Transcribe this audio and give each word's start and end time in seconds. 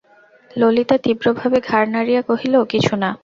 ললিতা 0.51 0.95
তীব্র 1.03 1.25
ভাবে 1.39 1.57
ঘাড় 1.69 1.87
নাড়িয়া 1.93 2.21
কহিল, 2.29 2.55
কিছু 2.71 2.93
না। 3.03 3.09